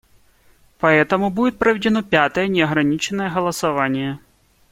[0.79, 4.17] Поэтому будет проведено пятое неограниченное голосование.